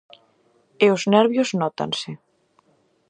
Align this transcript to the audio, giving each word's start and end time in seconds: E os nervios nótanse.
E 0.85 0.87
os 0.95 1.03
nervios 1.13 1.49
nótanse. 1.61 2.11